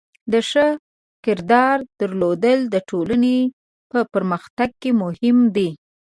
[0.31, 0.67] د ښه
[1.25, 3.37] کردار درلودل د ټولنې
[3.91, 5.69] په پرمختګ کې مهم دی.